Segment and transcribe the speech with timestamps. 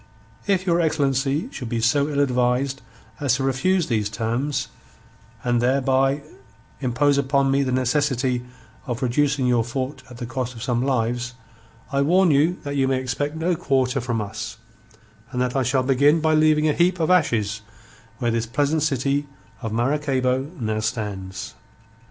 [0.47, 2.81] If your excellency should be so ill advised
[3.19, 4.67] as to refuse these terms,
[5.43, 6.23] and thereby
[6.79, 8.43] impose upon me the necessity
[8.87, 11.35] of reducing your fort at the cost of some lives,
[11.91, 14.57] I warn you that you may expect no quarter from us,
[15.31, 17.61] and that I shall begin by leaving a heap of ashes
[18.17, 19.27] where this pleasant city
[19.61, 21.53] of Maracaybo now stands."